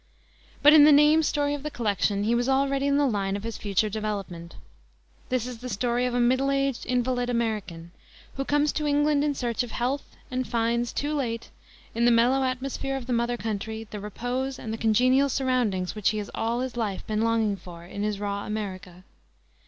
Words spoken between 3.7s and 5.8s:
development. This is the